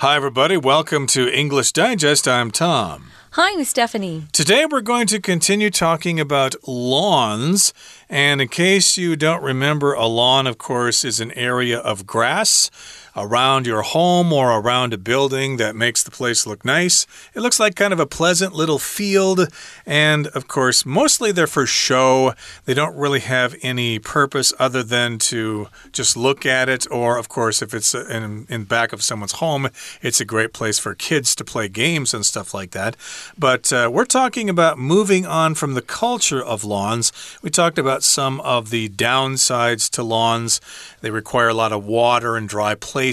[0.00, 0.58] Hi, everybody.
[0.58, 2.28] Welcome to English Digest.
[2.28, 3.12] I'm Tom.
[3.30, 4.24] Hi, I'm Stephanie.
[4.30, 7.72] Today we're going to continue talking about lawns.
[8.06, 12.70] And in case you don't remember, a lawn, of course, is an area of grass
[13.16, 17.06] around your home or around a building that makes the place look nice.
[17.34, 19.48] It looks like kind of a pleasant little field.
[19.86, 22.34] And of course, mostly they're for show.
[22.66, 26.86] They don't really have any purpose other than to just look at it.
[26.90, 29.68] Or, of course, if it's in, in back of someone's home,
[30.02, 32.96] it's a great place for kids to play games and stuff like that.
[33.38, 37.12] But uh, we're talking about moving on from the culture of lawns.
[37.42, 40.60] We talked about some of the downsides to lawns.
[41.00, 43.05] They require a lot of water and dry places,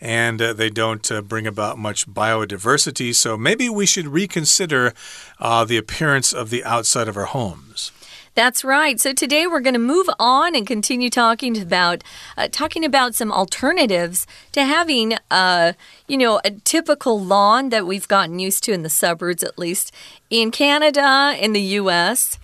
[0.00, 3.14] and uh, they don't uh, bring about much biodiversity.
[3.14, 4.92] So maybe we should reconsider
[5.38, 7.92] uh, the appearance of the outside of our homes.
[8.34, 8.98] That's right.
[8.98, 12.02] So today we're going to move on and continue talking about
[12.38, 15.74] uh, talking about some alternatives to having uh,
[16.08, 19.92] you know, a typical lawn that we've gotten used to in the suburbs at least
[20.30, 22.38] in Canada, in the US.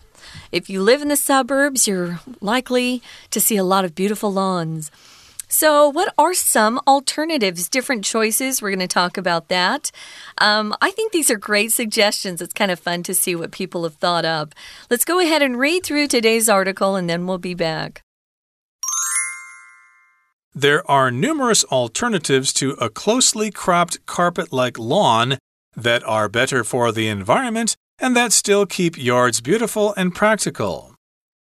[0.53, 4.91] If you live in the suburbs, you're likely to see a lot of beautiful lawns.
[5.51, 8.61] So, what are some alternatives, different choices?
[8.61, 9.91] We're going to talk about that.
[10.37, 12.43] Um, I think these are great suggestions.
[12.43, 14.55] It's kind of fun to see what people have thought up.
[14.91, 18.03] Let's go ahead and read through today's article and then we'll be back.
[20.55, 25.39] There are numerous alternatives to a closely cropped carpet like lawn
[25.75, 30.95] that are better for the environment and that still keep yards beautiful and practical.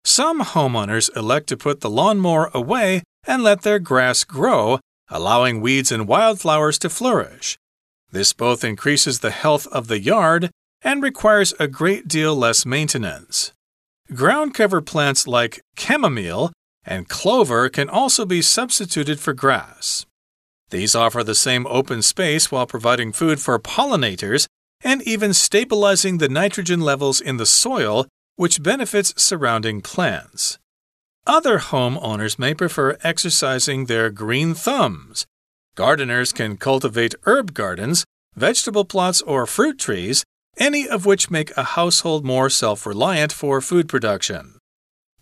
[0.04, 5.92] Some homeowners elect to put the lawnmower away and let their grass grow, allowing weeds
[5.92, 7.56] and wildflowers to flourish.
[8.10, 10.50] This both increases the health of the yard
[10.82, 13.52] and requires a great deal less maintenance.
[14.14, 16.52] Ground cover plants like chamomile
[16.84, 20.04] and clover can also be substituted for grass.
[20.70, 24.46] These offer the same open space while providing food for pollinators
[24.82, 30.58] and even stabilizing the nitrogen levels in the soil, which benefits surrounding plants.
[31.26, 35.24] Other homeowners may prefer exercising their green thumbs.
[35.76, 40.24] Gardeners can cultivate herb gardens, vegetable plots, or fruit trees,
[40.58, 44.58] any of which make a household more self reliant for food production.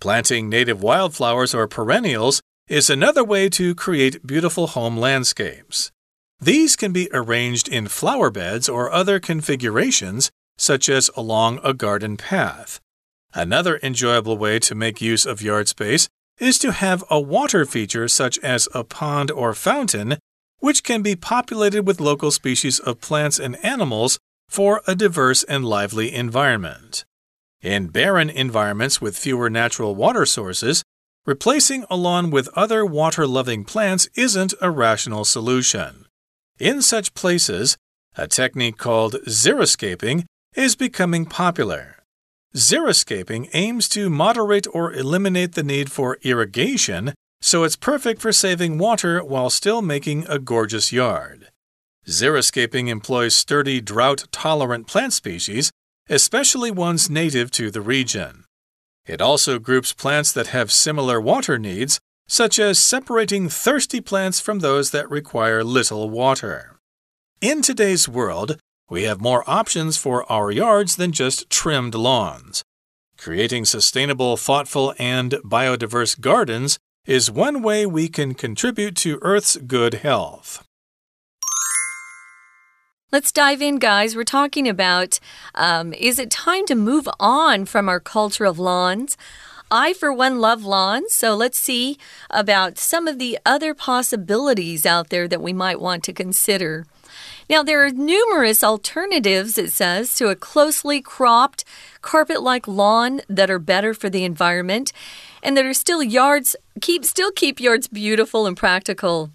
[0.00, 5.92] Planting native wildflowers or perennials is another way to create beautiful home landscapes.
[6.40, 12.16] These can be arranged in flower beds or other configurations, such as along a garden
[12.16, 12.80] path.
[13.34, 16.08] Another enjoyable way to make use of yard space
[16.38, 20.18] is to have a water feature such as a pond or fountain,
[20.58, 24.18] which can be populated with local species of plants and animals
[24.48, 27.04] for a diverse and lively environment.
[27.62, 30.82] In barren environments with fewer natural water sources,
[31.26, 36.06] replacing a lawn with other water loving plants isn't a rational solution.
[36.58, 37.76] In such places,
[38.16, 40.24] a technique called xeriscaping
[40.56, 41.99] is becoming popular.
[42.54, 48.76] Xeriscaping aims to moderate or eliminate the need for irrigation, so it's perfect for saving
[48.76, 51.48] water while still making a gorgeous yard.
[52.08, 55.70] Xeriscaping employs sturdy, drought tolerant plant species,
[56.08, 58.44] especially ones native to the region.
[59.06, 62.00] It also groups plants that have similar water needs
[62.30, 66.78] such as separating thirsty plants from those that require little water.
[67.40, 68.56] In today's world,
[68.90, 72.64] we have more options for our yards than just trimmed lawns.
[73.16, 79.94] Creating sustainable, thoughtful, and biodiverse gardens is one way we can contribute to Earth's good
[79.94, 80.66] health.
[83.12, 84.14] Let's dive in, guys.
[84.14, 85.18] We're talking about
[85.54, 89.16] um, is it time to move on from our culture of lawns?
[89.70, 91.96] I, for one, love lawns, so let's see
[92.28, 96.86] about some of the other possibilities out there that we might want to consider.
[97.50, 101.64] Now, there are numerous alternatives, it says, to a closely cropped,
[102.00, 104.92] carpet like lawn that are better for the environment
[105.42, 109.32] and that are still yards, keep, still keep yards beautiful and practical.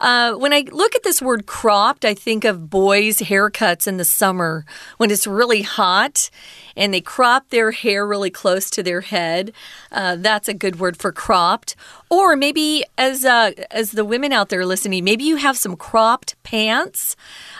[0.00, 4.04] Uh, when I look at this word cropped, I think of boys' haircuts in the
[4.04, 4.64] summer
[4.96, 6.30] when it's really hot
[6.74, 9.52] and they crop their hair really close to their head.
[9.92, 11.76] Uh, that's a good word for cropped.
[12.08, 16.34] Or maybe as uh, as the women out there listening, maybe you have some cropped
[16.42, 17.14] pants,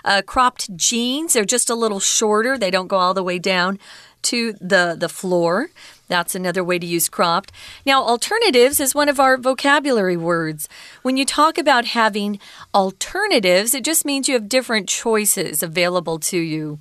[0.05, 1.35] uh, cropped jeans.
[1.35, 2.57] They're just a little shorter.
[2.57, 3.79] They don't go all the way down
[4.23, 5.71] to the the floor.
[6.11, 7.53] That's another way to use cropped.
[7.87, 10.69] Now, alternatives is one of our vocabulary words.
[11.03, 12.41] When you talk about having
[12.75, 16.81] alternatives, it just means you have different choices available to you.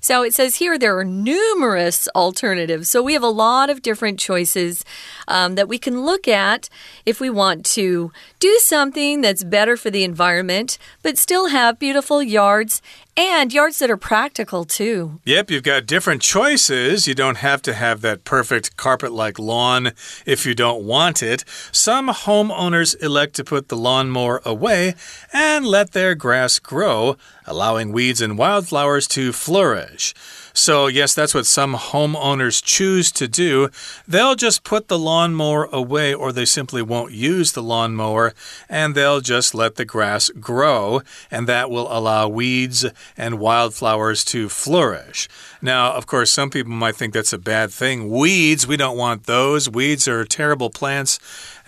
[0.00, 2.88] So it says here there are numerous alternatives.
[2.88, 4.84] So we have a lot of different choices
[5.28, 6.68] um, that we can look at
[7.06, 12.22] if we want to do something that's better for the environment, but still have beautiful
[12.22, 12.82] yards
[13.16, 15.20] and yards that are practical too.
[15.24, 17.06] Yep, you've got different choices.
[17.06, 19.92] You don't have to have that perfect carpet like lawn
[20.24, 21.44] if you don't want it.
[21.70, 24.94] Some homeowners elect to put the lawnmower away
[25.32, 27.16] and let their grass grow,
[27.46, 30.14] allowing weeds and wildflowers to flourish.
[30.52, 33.68] So, yes, that's what some homeowners choose to do.
[34.06, 38.34] They'll just put the lawnmower away, or they simply won't use the lawnmower,
[38.68, 42.84] and they'll just let the grass grow, and that will allow weeds
[43.16, 45.28] and wildflowers to flourish.
[45.62, 48.10] Now, of course, some people might think that's a bad thing.
[48.10, 49.68] Weeds, we don't want those.
[49.68, 51.18] Weeds are terrible plants.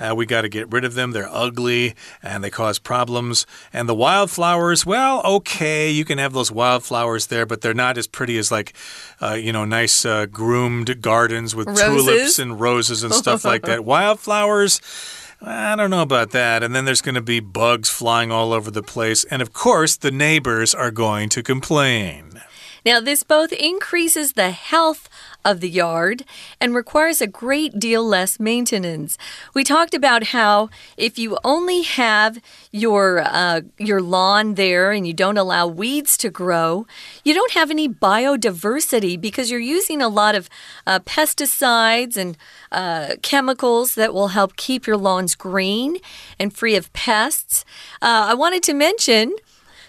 [0.02, 1.12] Uh, we got to get rid of them.
[1.12, 3.46] They're ugly and they cause problems.
[3.72, 8.06] And the wildflowers, well, okay, you can have those wildflowers there, but they're not as
[8.06, 8.74] pretty as like,
[9.20, 11.86] uh, you know, nice uh, groomed gardens with Roses?
[11.86, 13.84] tulips and roses and stuff like that.
[13.92, 14.80] Wildflowers.
[15.40, 16.62] I don't know about that.
[16.62, 19.24] And then there's going to be bugs flying all over the place.
[19.24, 22.40] And of course, the neighbors are going to complain.
[22.84, 25.08] Now, this both increases the health
[25.44, 26.24] of the yard
[26.60, 29.18] and requires a great deal less maintenance.
[29.54, 32.40] We talked about how if you only have
[32.70, 36.86] your uh, your lawn there and you don't allow weeds to grow,
[37.24, 40.48] you don't have any biodiversity because you're using a lot of
[40.86, 42.36] uh, pesticides and
[42.70, 45.98] uh, chemicals that will help keep your lawns green
[46.38, 47.64] and free of pests.
[48.00, 49.34] Uh, I wanted to mention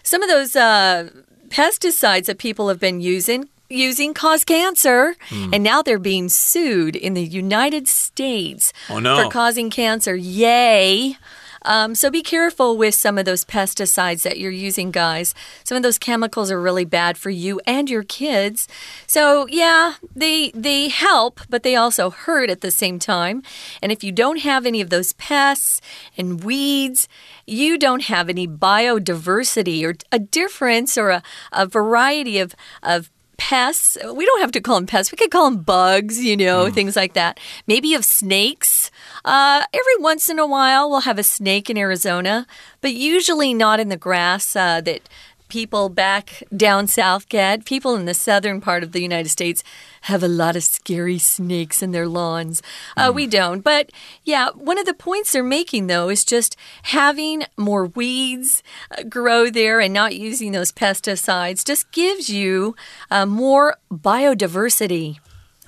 [0.01, 1.09] some of those uh,
[1.49, 5.49] pesticides that people have been using using cause cancer Hmm.
[5.53, 9.15] and now they're being sued in the United States Oh, no.
[9.23, 10.15] for causing cancer.
[10.15, 11.17] Yay.
[11.65, 15.33] Um, so be careful with some of those pesticides that you're using, guys.
[15.63, 18.67] Some of those chemicals are really bad for you and your kids.
[19.07, 23.43] So yeah, they they help, but they also hurt at the same time.
[23.81, 25.79] And if you don't have any of those pests
[26.17, 27.07] and weeds,
[27.47, 31.23] you don't have any biodiversity or a difference or a,
[31.53, 33.97] a variety of of pests.
[34.13, 35.11] We don't have to call them pests.
[35.11, 37.39] We could call them bugs, you know, things like that.
[37.67, 38.91] Maybe you have snakes.
[39.25, 42.45] Uh, every once in a while, we'll have a snake in Arizona,
[42.81, 45.09] but usually not in the grass uh, that
[45.53, 47.63] people back down south get.
[47.63, 49.63] People in the southern part of the United States
[50.09, 52.63] have a lot of scary snakes in their lawns.
[52.97, 53.61] Uh, We don't.
[53.61, 53.91] But
[54.23, 59.51] yeah, one of the points they're making, though, is just having more weeds uh, grow
[59.51, 62.75] there and not using those pesticides just gives you
[63.11, 65.19] uh, more biodiversity.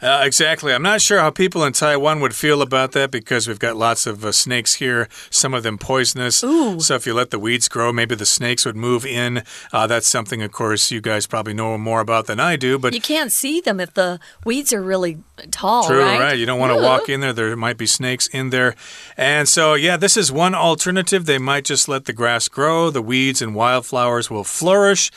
[0.06, 0.72] Uh, exactly.
[0.72, 4.06] I'm not sure how people in Taiwan would feel about that because we've got lots
[4.06, 6.44] of uh, snakes here, some of them poisonous.
[6.44, 6.80] Ooh.
[6.80, 9.42] So if you let the weeds grow, maybe the snakes would move in.
[9.74, 12.78] Uh, that's something, of course, you guys probably know more about than I do.
[12.78, 15.18] But You can't see them if the weeds are really
[15.50, 16.38] tall, True, right?
[16.38, 17.34] You don't want to walk in there.
[17.34, 18.76] There might be snakes in there.
[19.18, 21.26] And so, yeah, this is one alternative.
[21.26, 25.12] They might just let the grass grow, the weeds and wildflowers will flourish.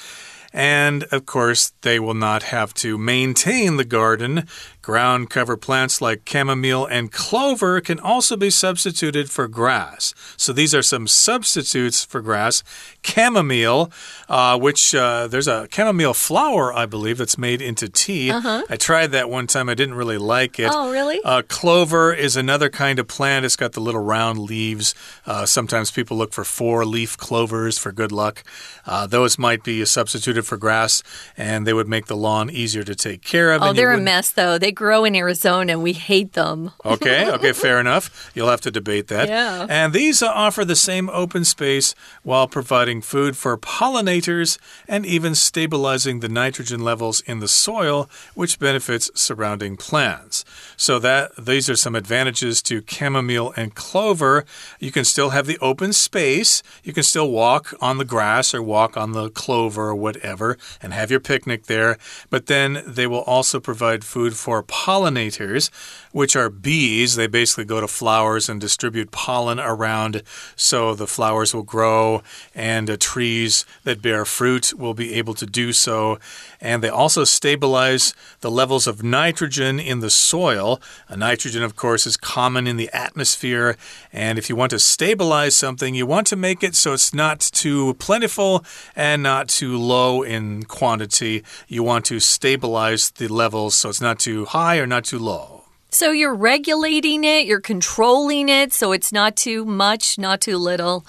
[0.52, 4.48] And of course, they will not have to maintain the garden.
[4.88, 10.14] Ground cover plants like chamomile and clover can also be substituted for grass.
[10.38, 12.62] So these are some substitutes for grass.
[13.04, 13.92] Chamomile,
[14.30, 18.32] uh, which uh, there's a chamomile flower, I believe, that's made into tea.
[18.32, 19.68] I tried that one time.
[19.68, 20.70] I didn't really like it.
[20.72, 21.20] Oh, really?
[21.22, 23.44] Uh, clover is another kind of plant.
[23.44, 24.94] It's got the little round leaves.
[25.26, 28.42] Uh, sometimes people look for four leaf clovers for good luck.
[28.86, 31.02] Uh, those might be substituted for grass,
[31.36, 33.62] and they would make the lawn easier to take care of.
[33.62, 34.56] Oh, they're a mess, though.
[34.56, 36.70] They grow in Arizona, and we hate them.
[36.88, 38.30] Okay, okay, fair enough.
[38.34, 39.28] You'll have to debate that.
[39.28, 39.66] Yeah.
[39.68, 44.58] And these offer the same open space while providing food for pollinators
[44.88, 50.44] and even stabilizing the nitrogen levels in the soil, which benefits surrounding plants.
[50.76, 54.46] So that these are some advantages to chamomile and clover.
[54.80, 56.62] You can still have the open space.
[56.82, 60.94] You can still walk on the grass or walk on the clover or whatever and
[60.94, 61.98] have your picnic there.
[62.30, 65.70] But then they will also provide food for pollinators,
[66.12, 67.16] which are bees.
[67.16, 70.22] They basically go to flowers and distribute pollen around
[70.56, 72.22] so the flowers will grow
[72.54, 76.18] and uh, trees that bear fruit will be able to do so.
[76.60, 80.80] And they also stabilize the levels of nitrogen in the soil.
[81.14, 83.76] Nitrogen, of course, is common in the atmosphere.
[84.12, 87.40] And if you want to stabilize something, you want to make it so it's not
[87.40, 88.64] too plentiful
[88.96, 91.44] and not too low in quantity.
[91.68, 95.57] You want to stabilize the levels so it's not too high or not too low.
[95.90, 101.06] So you're regulating it, you're controlling it, so it's not too much, not too little.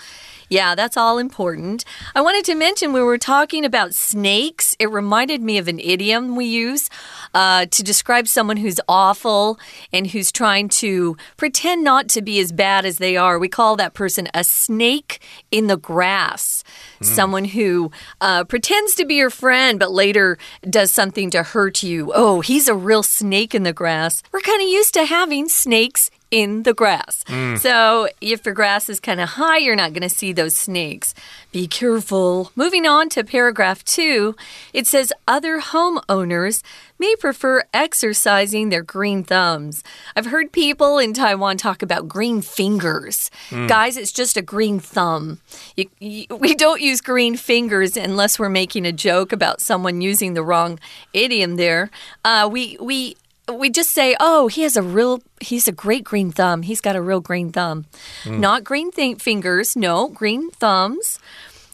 [0.50, 1.86] Yeah, that's all important.
[2.15, 4.75] I wanted to mention we were talking about snakes.
[4.79, 6.89] It reminded me of an idiom we use
[7.36, 9.60] uh, to describe someone who's awful
[9.94, 13.38] and who's trying to pretend not to be as bad as they are.
[13.38, 16.63] We call that person a snake in the grass.
[17.00, 17.06] Mm.
[17.06, 22.12] Someone who uh, pretends to be your friend but later does something to hurt you.
[22.15, 24.24] Oh, he's a real snake in the grass.
[24.32, 27.24] We're kind of used to having snakes in the grass.
[27.25, 27.57] Mm.
[27.57, 31.13] So if your grass is kind of high, you're not going to see those snakes.
[31.51, 32.51] Be careful.
[32.55, 34.36] Moving on to paragraph two,
[34.74, 36.62] it says other homeowners
[37.00, 39.83] may prefer exercising their green thumbs.
[40.15, 43.31] I've heard people in Taiwan talk about green fingers.
[43.50, 43.67] Mm.
[43.67, 45.39] Guys, it's just a green thumb.
[45.75, 50.33] You, you, we don't use green fingers unless we're making a joke about someone using
[50.33, 50.79] the wrong
[51.13, 51.89] idiom there.
[52.24, 53.15] Uh, we, we
[53.53, 56.62] we just say, oh, he has a real, he's a great green thumb.
[56.62, 57.86] He's got a real green thumb.
[58.24, 58.39] Mm.
[58.39, 61.20] Not green fingers, no, green thumbs.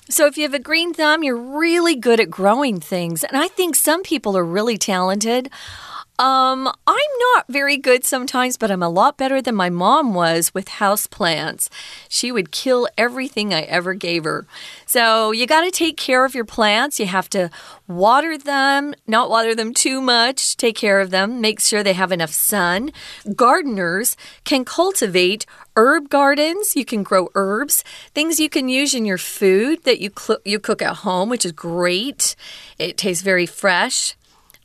[0.10, 3.24] So if you have a green thumb, you're really good at growing things.
[3.24, 5.50] And I think some people are really talented
[6.18, 10.54] um, I'm not very good sometimes, but I'm a lot better than my mom was
[10.54, 11.70] with house plants.
[12.08, 14.46] She would kill everything I ever gave her.
[14.86, 17.02] So you got to take care of your plants.
[17.02, 17.50] You have to
[17.86, 22.14] water them, not water them too much, take care of them, make sure they have
[22.14, 22.92] enough sun.
[23.36, 25.46] Gardeners can cultivate
[25.76, 26.78] herb gardens.
[26.78, 30.12] You can grow herbs, things you can use in your food that you
[30.46, 32.38] you cook at home, which is great.
[32.80, 34.16] It tastes very fresh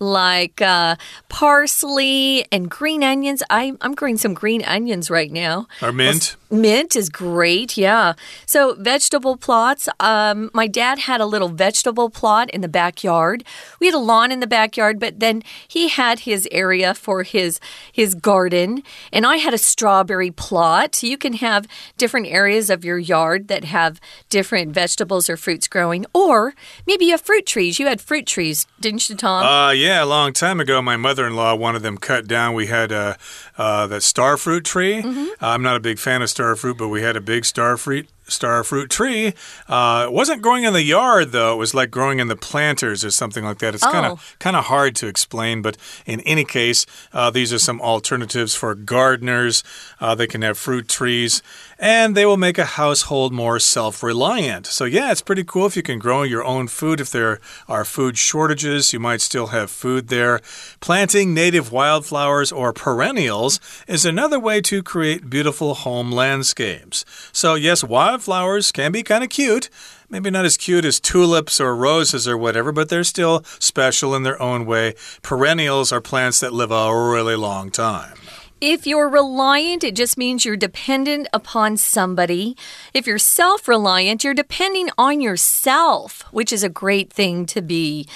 [0.01, 0.97] like uh,
[1.29, 3.43] parsley and green onions.
[3.51, 5.69] I, I'm growing some green onions right now.
[5.81, 6.37] Or mint.
[6.51, 8.15] Mint is great, yeah.
[8.45, 9.89] So, vegetable plots.
[10.01, 13.45] Um, my dad had a little vegetable plot in the backyard.
[13.79, 17.61] We had a lawn in the backyard, but then he had his area for his
[17.93, 21.03] his garden, and I had a strawberry plot.
[21.03, 21.67] You can have
[21.97, 26.55] different areas of your yard that have different vegetables or fruits growing, or
[26.87, 27.79] maybe you have fruit trees.
[27.79, 29.47] You had fruit trees, didn't you, Tom?
[29.47, 32.55] Uh, yeah, a long time ago, my mother-in-law wanted them cut down.
[32.55, 33.15] We had uh,
[33.57, 35.03] uh, that star fruit tree.
[35.03, 35.29] Mm -hmm.
[35.41, 38.09] I'm not a big fan of star fruit, but we had a big star fruit
[38.31, 39.35] star fruit tree.
[39.69, 43.05] Uh, it wasn't growing in the yard though; it was like growing in the planters
[43.05, 43.75] or something like that.
[43.75, 43.93] It's oh.
[43.93, 47.81] kind of kind of hard to explain, but in any case, uh, these are some
[47.81, 49.63] alternatives for gardeners.
[50.01, 51.43] Uh, they can have fruit trees
[51.81, 54.67] and they will make a household more self reliant.
[54.67, 57.01] So, yeah, it's pretty cool if you can grow your own food.
[57.01, 60.41] If there are food shortages, you might still have food there.
[60.81, 63.59] Planting native wildflowers or perennials
[63.89, 67.05] is another way to create beautiful home landscapes.
[67.33, 67.83] So, yes,
[68.21, 69.71] wildflowers can be kind of cute
[70.11, 74.25] maybe not as cute as tulips or roses or whatever, but they're still special in
[74.25, 74.95] their own way.
[75.23, 78.19] Perennials are plants that live a really long time.
[78.61, 82.57] If you're reliant, it just means you're dependent upon somebody.
[82.93, 88.07] If you're self reliant, you're depending on yourself, which is a great thing to be.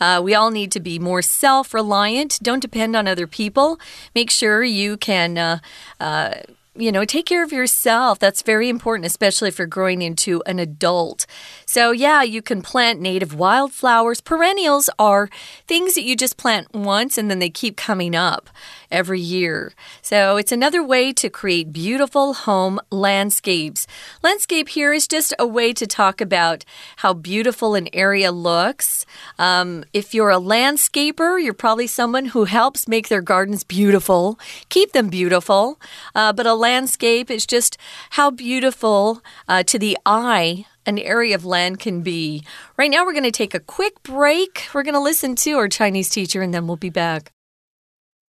[0.00, 2.38] Uh, we all need to be more self reliant.
[2.42, 3.78] Don't depend on other people.
[4.14, 5.38] Make sure you can.
[5.38, 5.58] Uh,
[6.00, 6.34] uh,
[6.76, 8.18] you know, take care of yourself.
[8.18, 11.26] That's very important, especially if you're growing into an adult.
[11.74, 14.20] So, yeah, you can plant native wildflowers.
[14.20, 15.28] Perennials are
[15.66, 18.48] things that you just plant once and then they keep coming up
[18.92, 19.72] every year.
[20.00, 23.88] So, it's another way to create beautiful home landscapes.
[24.22, 26.64] Landscape here is just a way to talk about
[26.98, 29.04] how beautiful an area looks.
[29.36, 34.38] Um, if you're a landscaper, you're probably someone who helps make their gardens beautiful,
[34.68, 35.80] keep them beautiful.
[36.14, 37.76] Uh, but a landscape is just
[38.10, 42.43] how beautiful uh, to the eye an area of land can be.
[42.75, 44.69] Right now, we're going to take a quick break.
[44.73, 47.31] We're going to listen to our Chinese teacher, and then we'll be back.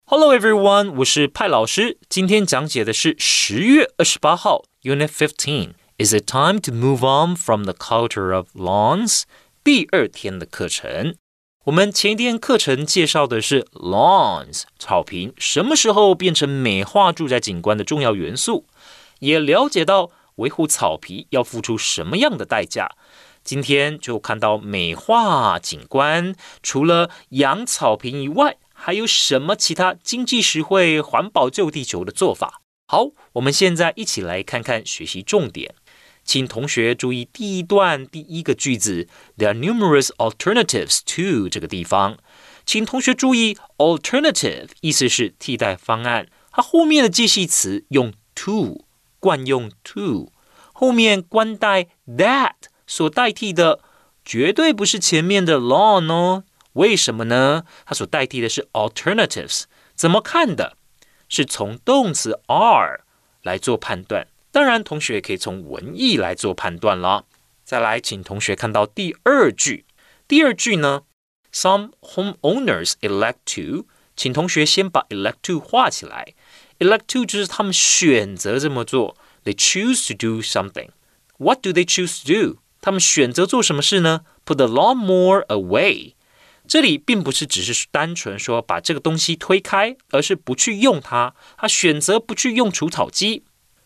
[0.07, 1.99] Hello everyone，我是派老师。
[2.09, 9.25] 今天讲解的是十月二十八号，Unit Fifteen。Is it time to move on from the culture of lawns？
[9.63, 11.17] 第二天的课程。
[11.65, 18.65] 我们前一天课程介绍的是 lawns 草坪什么时候变成美化住宅景观的重要元素，
[19.19, 22.92] 也了解到 维护草皮要付出什么样的代价。
[23.44, 32.62] 今天就看到美化景观，除了养草坪以外，还有什么其他经济实惠、环保救地球的做法？
[32.88, 35.76] 好，我们现在一起来看看学习重点。
[36.24, 42.18] 请同学注意第一段第一个句子，There are numerous alternatives to 这个地方。
[42.66, 48.86] 请同学注意，alternative 意思是替代方案，它后面的介系词用 to，
[49.24, 50.30] 惯用 to，
[50.74, 53.80] 后面冠带 that 所代替的，
[54.26, 56.44] 绝对不是前面的 long 哦。
[56.74, 57.64] 为什么呢？
[57.86, 59.64] 它所代替的是 alternatives，
[59.96, 60.76] 怎么看的？
[61.30, 63.06] 是从动词 are
[63.44, 64.28] 来做判断。
[64.52, 67.24] 当然，同学也可以从文意来做判断了。
[67.64, 69.86] 再来，请同学看到第二句。
[70.28, 71.04] 第二句呢
[71.54, 73.88] ，Some homeowners elect to，
[74.18, 76.34] 请同学先把 elect to 画起来。
[76.80, 80.90] Elect to 就是他们选择这么做，they choose to do something。
[81.38, 82.60] What do they choose to do？
[82.82, 86.14] 他们选择做什么事呢？Put the lawnmower away。
[86.68, 91.36] 这里并不是只是单纯说把这个东西推开，而是不去用它。
[91.58, 93.44] 他选择不去用除草机。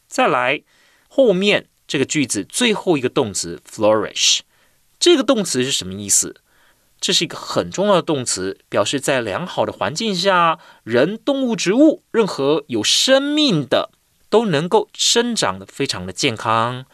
[0.08, 0.62] 再来，
[1.08, 4.42] 后面这个句子最后一个动词 flourish，
[5.00, 6.42] 这个动词是什么意思？
[7.00, 13.92] 这是一个很重要的动词，表示在良好的环境下，人、动物、植物，任何有生命的
[14.30, 16.86] 都能够生长的非常的健康，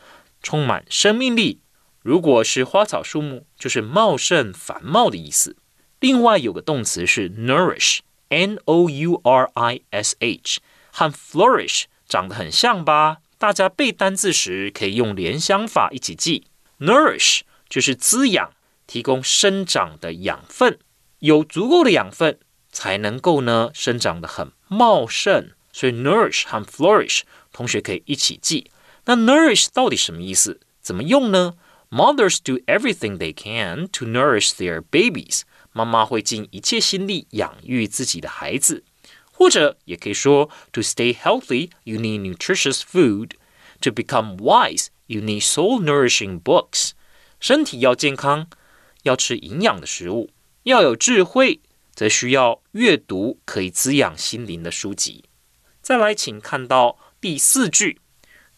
[0.41, 1.61] 充满生命力。
[2.01, 5.55] 如果是花草树木，就是茂盛繁茂的意思。
[6.01, 10.59] 另外有个动词是 nourish，n o u r i s h，
[10.91, 13.19] 和 flourish 长得很像吧？
[13.37, 16.43] 大家背单字时可以用联想法一起记。
[16.79, 18.51] nourish 就是滋养，
[18.86, 20.78] 提供生长的养分，
[21.18, 22.38] 有足够的养分
[22.70, 25.50] 才能够呢生长的很茂盛。
[25.72, 27.20] 所以 nourish 和 flourish
[27.52, 28.70] 同学可以一起记。
[29.04, 30.60] 那 nourish 到底什么意思？
[30.80, 31.54] 怎么用呢？
[31.90, 35.42] Mothers do everything they can to nourish their babies。
[35.72, 38.82] 妈妈会尽一切心力养育自己的孩子，
[39.32, 43.32] 或者也可以说，to stay healthy, you need nutritious food.
[43.82, 46.90] To become wise, you need soul-nourishing books.
[47.38, 48.48] 身体要健康，
[49.02, 50.28] 要吃营养的食物；
[50.64, 51.60] 要有智慧，
[51.94, 55.24] 则需要阅读可以滋养心灵的书籍。
[55.80, 58.00] 再来，请看到第四句，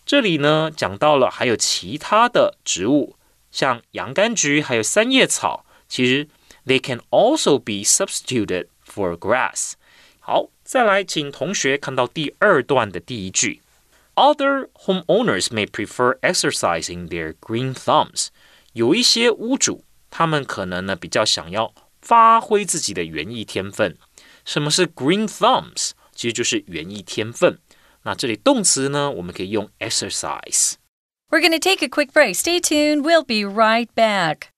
[0.04, 3.16] 这里呢讲到了还有其他的植物。
[3.50, 6.28] 像洋甘菊还有三叶草，其实
[6.66, 9.72] they can also be substituted for grass。
[10.20, 13.60] 好，再来，请同学看到第二段的第一句：
[14.14, 18.28] Other homeowners may prefer exercising their green thumbs。
[18.74, 19.83] 有一些屋主，
[20.14, 23.96] 他们可能呢比较想要发挥自己的园艺天分。
[24.44, 25.90] 什么是 green thumbs？
[26.14, 27.58] 其实就是园艺天分。
[28.02, 32.34] 那这里动词呢，我们可以用 exercise。We're going to take a quick break.
[32.34, 33.02] Stay tuned.
[33.02, 34.48] We'll be right back.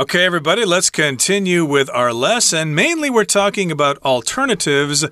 [0.00, 2.74] Okay, everybody, let's continue with our lesson.
[2.74, 5.04] Mainly, we're talking about alternatives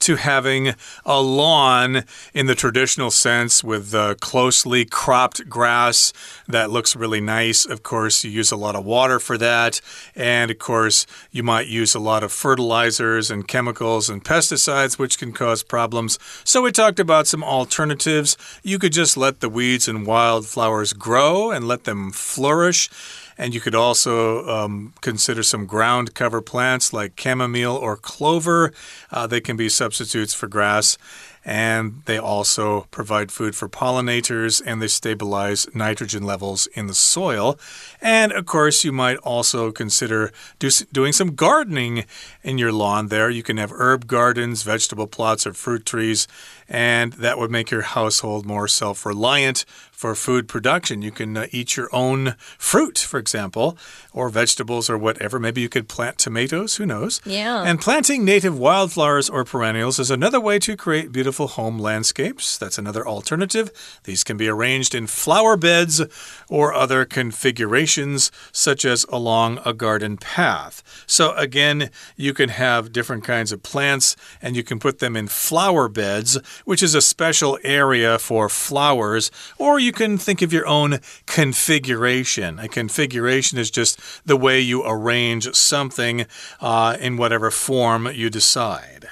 [0.00, 0.74] to having
[1.06, 2.04] a lawn
[2.34, 6.12] in the traditional sense with the closely cropped grass
[6.46, 7.64] that looks really nice.
[7.64, 9.80] Of course, you use a lot of water for that.
[10.14, 15.18] And of course, you might use a lot of fertilizers and chemicals and pesticides, which
[15.18, 16.18] can cause problems.
[16.44, 18.36] So, we talked about some alternatives.
[18.62, 22.90] You could just let the weeds and wildflowers grow and let them flourish.
[23.36, 28.72] And you could also um, consider some ground cover plants like chamomile or clover.
[29.10, 30.96] Uh, they can be substitutes for grass
[31.44, 37.58] and they also provide food for pollinators and they stabilize nitrogen levels in the soil.
[38.04, 42.04] And of course, you might also consider do, doing some gardening
[42.42, 43.30] in your lawn there.
[43.30, 46.28] You can have herb gardens, vegetable plots, or fruit trees,
[46.68, 49.64] and that would make your household more self reliant
[49.94, 51.00] for food production.
[51.00, 53.78] You can uh, eat your own fruit, for example,
[54.12, 55.38] or vegetables or whatever.
[55.38, 57.22] Maybe you could plant tomatoes, who knows?
[57.24, 57.62] Yeah.
[57.62, 62.58] And planting native wildflowers or perennials is another way to create beautiful home landscapes.
[62.58, 63.70] That's another alternative.
[64.02, 66.02] These can be arranged in flower beds
[66.50, 67.93] or other configurations,
[68.52, 70.82] such as along a garden path.
[71.06, 75.28] So, again, you can have different kinds of plants and you can put them in
[75.28, 80.66] flower beds, which is a special area for flowers, or you can think of your
[80.66, 82.58] own configuration.
[82.58, 86.26] A configuration is just the way you arrange something
[86.60, 89.08] uh, in whatever form you decide.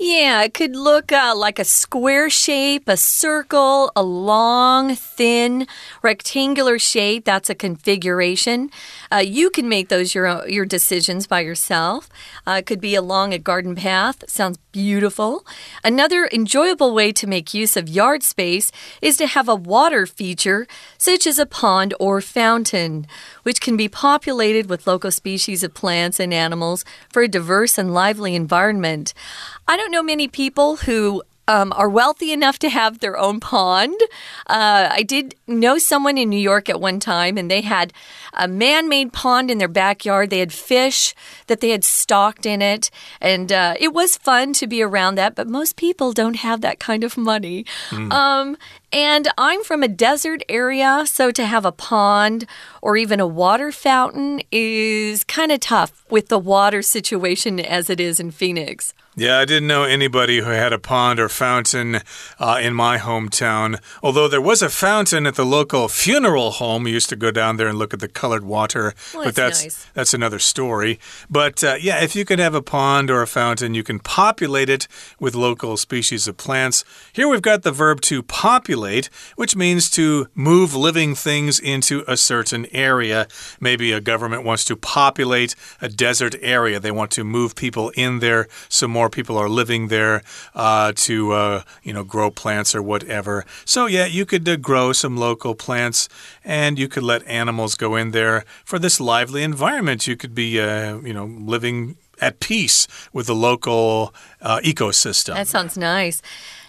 [0.00, 5.66] Yeah, it could look uh, like a square shape, a circle, a long, thin,
[6.02, 7.24] rectangular shape.
[7.24, 8.70] That's a configuration.
[9.10, 12.08] Uh, you can make those your your decisions by yourself.
[12.46, 14.22] Uh, it could be along a garden path.
[14.30, 15.44] Sounds beautiful.
[15.82, 18.70] Another enjoyable way to make use of yard space
[19.02, 23.04] is to have a water feature, such as a pond or fountain,
[23.42, 27.92] which can be populated with local species of plants and animals for a diverse and
[27.92, 29.12] lively environment.
[29.68, 33.98] I don't know many people who um, are wealthy enough to have their own pond.
[34.46, 37.92] Uh, I did know someone in New York at one time, and they had
[38.34, 40.28] a man made pond in their backyard.
[40.30, 41.14] They had fish
[41.46, 45.34] that they had stocked in it, and uh, it was fun to be around that,
[45.34, 47.64] but most people don't have that kind of money.
[47.90, 48.12] Mm.
[48.12, 48.56] Um,
[48.92, 52.46] And I'm from a desert area, so to have a pond
[52.80, 58.00] or even a water fountain is kind of tough with the water situation as it
[58.00, 58.94] is in Phoenix.
[59.18, 62.02] Yeah, I didn't know anybody who had a pond or fountain
[62.38, 63.80] uh, in my hometown.
[64.00, 67.56] Although there was a fountain at the local funeral home, we used to go down
[67.56, 68.94] there and look at the colored water.
[69.12, 69.86] Well, but that's nice.
[69.92, 71.00] that's another story.
[71.28, 74.70] But uh, yeah, if you can have a pond or a fountain, you can populate
[74.70, 74.86] it
[75.18, 76.84] with local species of plants.
[77.12, 78.77] Here we've got the verb to populate,
[79.36, 83.26] which means to move living things into a certain area.
[83.60, 86.80] Maybe a government wants to populate a desert area.
[86.80, 90.22] They want to move people in there so more people are living there
[90.54, 93.44] uh, to, uh, you know, grow plants or whatever.
[93.64, 96.08] So, yeah, you could uh, grow some local plants
[96.44, 100.06] and you could let animals go in there for this lively environment.
[100.06, 105.34] You could be, uh, you know, living at peace with the local uh, ecosystem.
[105.34, 106.22] That sounds nice.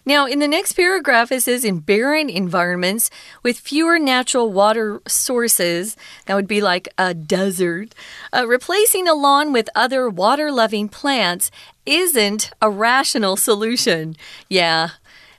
[0.10, 3.12] Now, in the next paragraph, it says in barren environments
[3.44, 5.96] with fewer natural water sources,
[6.26, 7.94] that would be like a desert,
[8.34, 11.52] uh, replacing a lawn with other water loving plants
[11.86, 14.16] isn't a rational solution.
[14.50, 14.90] Yeah.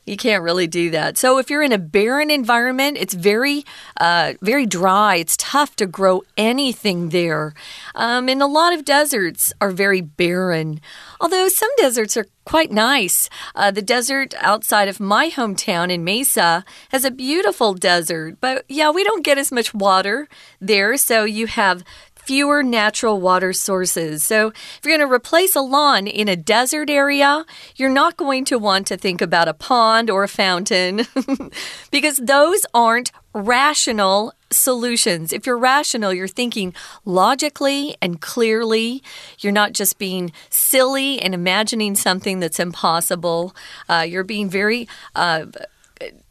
[0.07, 1.19] You can't really do that.
[1.19, 3.65] So if you're in a barren environment, it's very,
[4.01, 5.17] uh, very dry.
[5.17, 7.55] It's tough to grow anything there.
[7.95, 10.81] Um, and a lot of deserts are very barren.
[11.21, 13.31] Although some deserts are quite nice.
[13.55, 18.91] Uh, the desert outside of my hometown in Mesa has a beautiful desert, but yeah,
[18.91, 20.27] we don't get as much water
[20.61, 20.97] there.
[20.97, 21.85] So you have
[22.17, 24.25] fewer natural water sources.
[24.25, 27.45] So, if you're going to replace a lawn in a desert area,
[27.77, 31.07] you're not going to want to think about a pond or a fountain
[31.93, 35.33] because those aren't rational solutions.
[35.33, 39.03] If you're rational, you're thinking logically and clearly.
[39.39, 43.55] You're not just being silly and imagining something that's impossible.
[43.89, 44.89] Uh, you're being very.
[45.15, 45.47] Uh,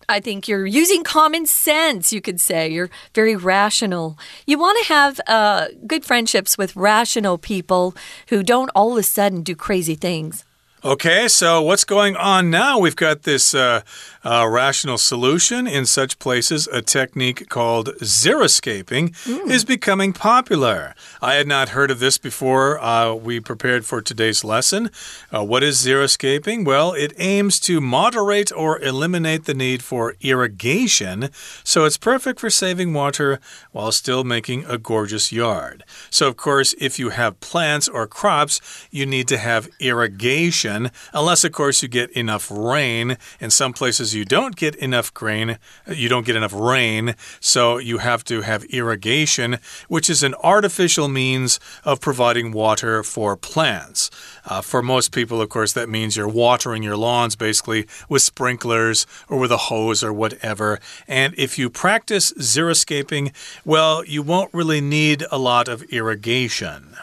[0.09, 2.67] I think you're using common sense, you could say.
[2.67, 4.17] You're very rational.
[4.47, 7.95] You want to have uh, good friendships with rational people
[8.29, 10.43] who don't all of a sudden do crazy things.
[10.83, 12.79] Okay, so what's going on now?
[12.79, 13.81] We've got this uh,
[14.23, 16.69] uh, rational solution in such places.
[16.71, 19.51] A technique called xeriscaping Hmm.
[19.51, 20.95] is becoming popular.
[21.21, 24.89] I had not heard of this before uh, we prepared for today's lesson.
[25.35, 26.63] Uh, what is xeriscaping?
[26.63, 31.29] Well, it aims to moderate or eliminate the need for irrigation,
[31.65, 33.41] so it's perfect for saving water
[33.73, 35.83] while still making a gorgeous yard.
[36.09, 38.61] So, of course, if you have plants or crops,
[38.91, 40.68] you need to have irrigation,
[41.13, 43.17] unless, of course, you get enough rain.
[43.39, 47.97] In some places, you don't get enough grain, you don't get enough rain, so you
[47.99, 54.09] have to have irrigation, which is an artificial means of providing water for plants.
[54.45, 59.05] Uh, for most people, of course, that means you're watering your lawns basically with sprinklers
[59.27, 60.79] or with a hose or whatever.
[61.07, 63.33] And if you practice xeriscaping,
[63.65, 66.95] well, you won't really need a lot of irrigation.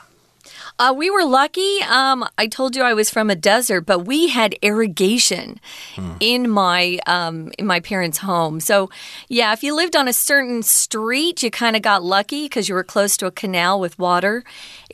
[0.79, 1.81] Uh, we were lucky.
[1.89, 5.59] Um, I told you I was from a desert, but we had irrigation
[6.21, 8.61] in my um, in my parents' home.
[8.61, 8.91] So,
[9.29, 12.75] yeah, if you lived on a certain street, you kind of got lucky because you
[12.75, 14.45] were close to a canal with water.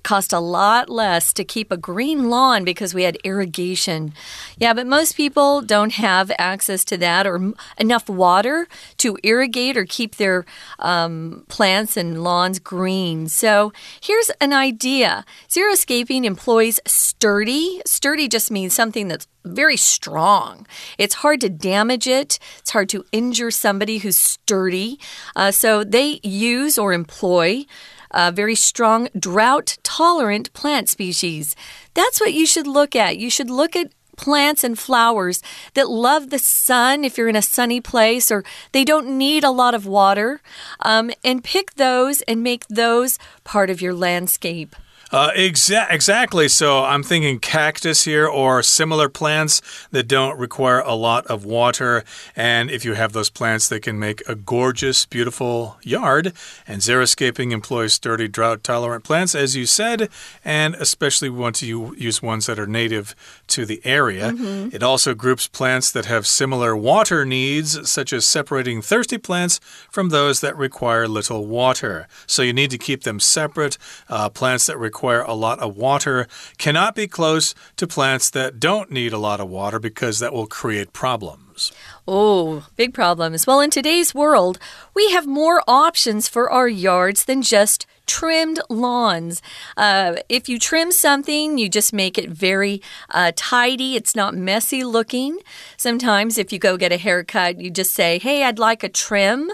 [0.03, 4.13] Cost a lot less to keep a green lawn because we had irrigation.
[4.59, 8.67] Yeah, but most people don't have access to that or enough water
[8.99, 10.45] to irrigate or keep their
[10.79, 13.29] um, plants and lawns green.
[13.29, 17.81] So here's an idea Xeriscaping employs sturdy.
[17.87, 20.67] Sturdy just means something that's very strong.
[20.99, 24.99] It's hard to damage it, it's hard to injure somebody who's sturdy.
[25.35, 27.67] Uh, so they use or employ
[28.13, 31.57] uh, very strong drought tolerant plant species.
[31.95, 33.19] That's what you should look at.
[33.19, 35.43] You should look at plants and flowers
[35.75, 39.51] that love the sun if you're in a sunny place or they don't need a
[39.51, 40.41] lot of water
[40.81, 44.77] um, and pick those and make those part of your landscape.
[45.13, 46.49] Uh, exa exactly.
[46.49, 52.03] So I'm thinking cactus here or similar plants that don't require a lot of water.
[52.35, 56.33] And if you have those plants, they can make a gorgeous, beautiful yard.
[56.67, 60.09] And xeriscaping employs sturdy, drought tolerant plants, as you said.
[60.47, 63.15] And especially we want to use ones that are native
[63.53, 64.33] to the area.
[64.73, 69.61] It also groups plants that have similar water needs, such as separating thirsty plants
[69.91, 72.09] from those that require little water.
[72.27, 73.79] So you need to keep them separate.
[74.09, 76.27] Uh, plants that require a lot of water
[76.59, 80.47] cannot be close to plants that don't need a lot of water because that will
[80.47, 81.73] create problems.
[82.09, 83.47] Oh, big problems.
[83.47, 84.59] Well, in today's world,
[84.95, 89.43] we have more options for our yards than just trimmed lawns.
[89.77, 93.97] Uh, if you trim something, you just make it very uh, tidy.
[93.97, 95.39] It's not messy looking.
[95.77, 99.51] Sometimes, if you go get a haircut, you just say, Hey, I'd like a trim,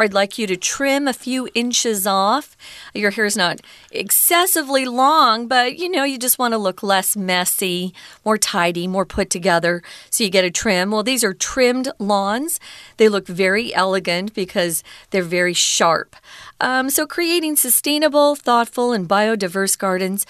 [0.00, 2.56] or I'd like you to trim a few inches off.
[2.94, 3.60] Your hair's not
[3.90, 7.92] excessively long, but you know, you just want to look less messy,
[8.24, 9.82] more tidy, more put together.
[10.08, 10.90] So you get a trim.
[10.90, 12.58] Well, these are trimmed lawns.
[12.96, 16.16] They look very elegant because they're very sharp.
[16.62, 20.24] Um, so, creating sustainable, thoughtful, and biodiverse gardens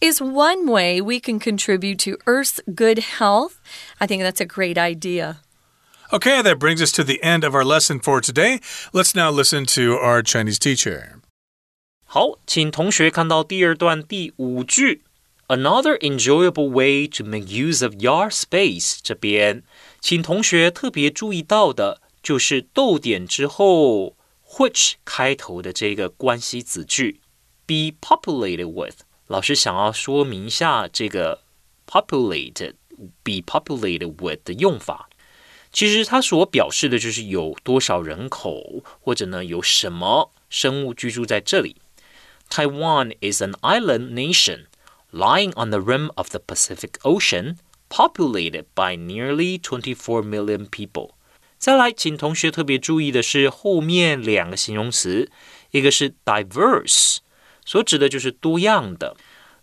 [0.00, 3.60] is one way we can contribute to Earth's good health.
[4.00, 5.38] I think that's a great idea.
[6.11, 8.59] Okay, that brings us to the end of our lesson for today.
[8.91, 11.21] Let's now listen to our Chinese teacher.
[12.03, 15.03] 好，请同学看到第二段第五句。
[15.47, 19.63] Another enjoyable way to make use of yard space 这边，
[19.99, 24.15] 请同学特别注意到的就是逗点之后
[24.57, 27.21] which 开头的这个关系子句
[27.65, 29.01] be populated with。
[29.27, 31.41] 老师想要说明一下这个
[31.87, 32.75] populated
[33.23, 35.09] be populated with 的用法。
[35.76, 41.76] 其实它所表示的就是有多少人口，或者呢有什么生物居住在这里。
[42.48, 44.68] Taiwan is an island nation
[45.12, 47.56] lying on the rim of the Pacific Ocean,
[47.90, 51.10] populated by nearly 24 million people.
[51.58, 55.30] 再来，请同学特别注意的是后面两个形容词，
[55.72, 57.18] 一个是 diverse，
[57.66, 59.14] 所指的就是多样的。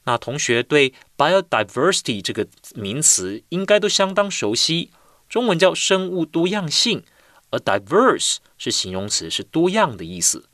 [0.04, 4.92] 那同学对 biodiversity 这个名词应该都相当熟悉，
[5.34, 7.04] 中文叫生物多样性，
[7.50, 10.48] 而 diverse 是形容词，是多样的意思。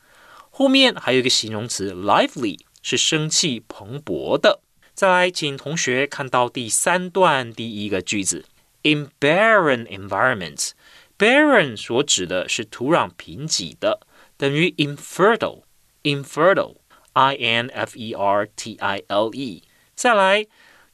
[0.49, 4.61] 后面还有一个形容词 lively，是生气蓬勃的。
[4.93, 8.45] 再来，请同学看到第三段第一个句子
[8.83, 10.69] ，in barren environments。
[11.17, 13.99] barren 所指的是土壤贫瘠的，
[14.37, 19.61] 等于 infertile，infertile，i n f e r t i l e。
[19.93, 20.47] 再来，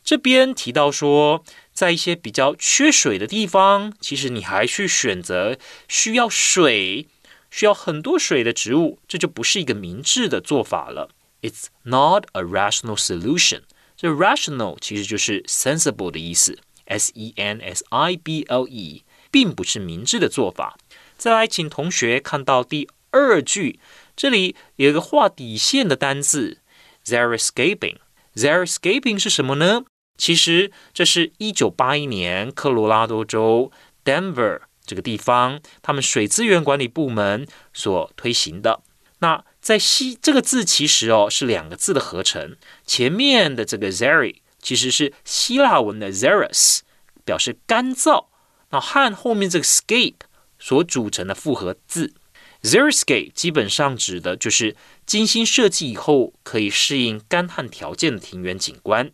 [0.04, 1.44] 这边提到说，
[1.76, 5.58] 在一些比较缺水的地方，其实你还去选择
[5.88, 7.08] 需要水、
[7.52, 11.10] 需要很多水的植物，这就不是一个明智的做法了。
[11.44, 13.62] It's not a rational solution。
[13.96, 19.04] 这 rational 其实就是 sensible 的意思，s e n s i b l e。
[19.32, 20.78] 并不是明智的做法。
[21.18, 23.82] 再来，请同学看到第二句，
[24.16, 26.60] 这里有一个画底线的单字
[27.04, 27.98] xeriscaping。
[28.36, 29.84] xeriscaping 是什么呢？
[30.18, 33.72] 其实这是一九八一年科罗拉多州
[34.04, 38.82] Denver 这个地方，他们水资源管理部门所推行的。
[39.20, 46.82] 那在希这个字其实哦是两个字的合成，前面的这个 Zeri 其实是希腊文的 xeris，
[47.24, 48.26] 表示干燥。
[48.72, 50.16] 那和后面这个 scape
[50.60, 52.14] 所组成的复合字
[52.62, 54.76] Zeriscape 基本上指的就是
[55.06, 59.12] 精心设计以后可以适应干旱条件的庭园景观。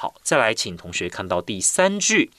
[0.00, 2.30] 好，再来请同学看到第三句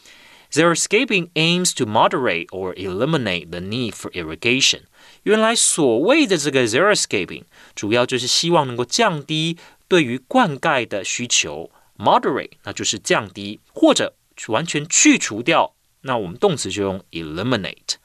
[0.50, 4.84] ，xeriscaping aims to moderate or eliminate the need for irrigation。
[5.24, 7.44] 原来所谓的这个 xeriscaping
[7.76, 9.58] 主要就是希望能够降低
[9.90, 14.16] 对于灌溉的需求，moderate 那就是降低或者
[14.48, 15.76] 完全去除掉。
[16.04, 17.96] 那我们动词就用 eliminate。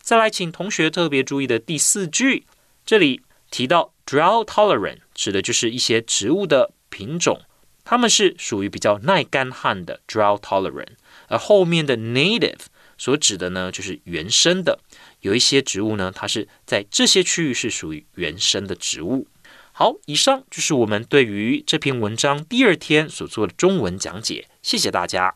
[0.00, 2.46] 再来，请同学特别注意的第四句，
[2.86, 3.20] 这里
[3.50, 7.42] 提到 drought tolerant，指的就是一些植物的品种，
[7.84, 10.94] 它们是属于比较耐干旱的 drought tolerant。
[11.28, 12.60] 而后面的 native
[12.98, 14.78] 所指的呢，就是原生的，
[15.20, 19.26] 有一些植物呢，它是在这些区域是属于原生的植物。
[19.72, 25.34] 好，以上就是我们对于这篇文章第二天所做的中文讲解，谢谢大家。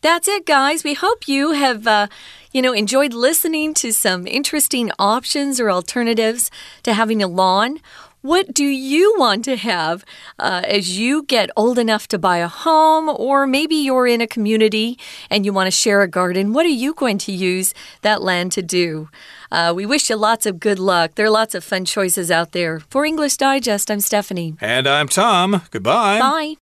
[0.00, 0.82] That's it, guys.
[0.82, 2.08] We hope you have, uh,
[2.52, 6.46] you know, enjoyed listening to some interesting options or alternatives
[6.84, 7.80] to having a lawn.
[8.22, 10.04] What do you want to have
[10.38, 14.26] uh, as you get old enough to buy a home, or maybe you're in a
[14.26, 14.98] community
[15.30, 16.52] and you want to share a garden?
[16.52, 19.08] What are you going to use that land to do?
[19.50, 21.14] Uh, we wish you lots of good luck.
[21.14, 22.80] There are lots of fun choices out there.
[22.90, 24.54] For English Digest, I'm Stephanie.
[24.60, 25.62] And I'm Tom.
[25.70, 26.18] Goodbye.
[26.20, 26.56] Bye.